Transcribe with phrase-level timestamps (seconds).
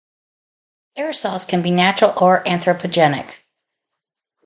[0.97, 3.31] Aerosols can be natural or anthropogenic.